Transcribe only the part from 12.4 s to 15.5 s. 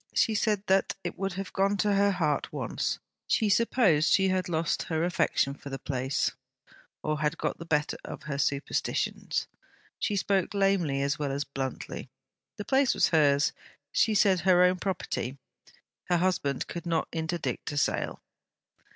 The place was hers, she said; her own property.